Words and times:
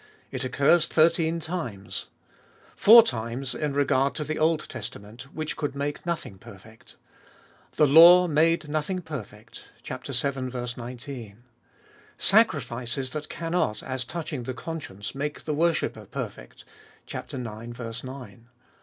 It 0.31 0.43
occurs 0.43 0.87
thirteen 0.87 1.39
times. 1.39 2.07
Four 2.75 3.03
times 3.03 3.53
in 3.53 3.73
regard 3.73 4.15
to 4.15 4.23
the 4.23 4.39
Old 4.39 4.67
Testa 4.67 4.97
ment, 4.97 5.31
which 5.31 5.55
could 5.55 5.75
make 5.75 6.07
nothing 6.07 6.39
perfect. 6.39 6.95
The 7.75 7.85
law 7.85 8.27
made 8.27 8.67
nothing 8.67 9.03
perfect 9.03 9.65
(vii. 9.85 10.49
19). 10.75 11.43
Sacrifices 12.17 13.11
that 13.11 13.29
cannot, 13.29 13.83
as 13.83 14.03
touching 14.03 14.41
the 14.41 14.55
conscience, 14.55 15.13
make 15.13 15.43
the 15.45 15.53
worshipper 15.53 16.05
perfect 16.07 16.65
(ix. 17.07 17.31
9). 17.31 17.75